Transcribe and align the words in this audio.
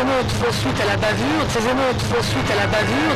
émeutes 0.00 0.32
font 0.32 0.52
suite 0.52 0.80
à 0.80 0.86
la 0.86 0.96
bavure, 0.96 1.44
ces 1.48 1.68
émeutes 1.68 2.02
font 2.02 2.22
suite 2.22 2.50
à 2.50 2.56
la 2.56 2.66
bavure. 2.66 3.14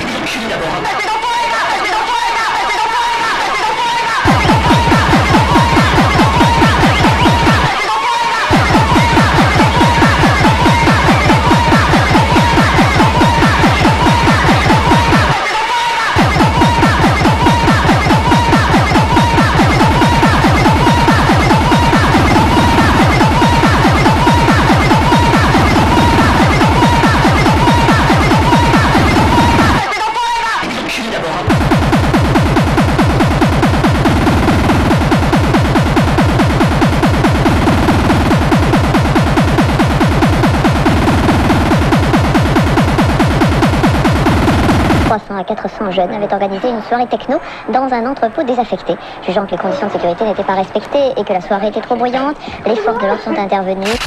400 45.44 45.90
jeunes 45.90 46.12
avaient 46.12 46.32
organisé 46.32 46.68
une 46.68 46.82
soirée 46.82 47.06
techno 47.06 47.38
dans 47.68 47.92
un 47.92 48.06
entrepôt 48.06 48.42
désaffecté. 48.42 48.96
Jugeant 49.26 49.46
que 49.46 49.52
les 49.52 49.58
conditions 49.58 49.86
de 49.86 49.92
sécurité 49.92 50.24
n'étaient 50.24 50.42
pas 50.42 50.54
respectées 50.54 51.12
et 51.16 51.24
que 51.24 51.32
la 51.32 51.40
soirée 51.40 51.68
était 51.68 51.80
trop 51.80 51.96
bruyante, 51.96 52.36
les 52.66 52.76
forces 52.76 52.98
de 52.98 53.06
l'ordre 53.06 53.22
sont 53.22 53.38
intervenues. 53.38 53.98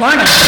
வணக்கம் 0.00 0.45